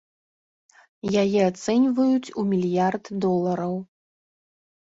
[1.23, 3.73] Яе ацэньваюць у мільярд долараў.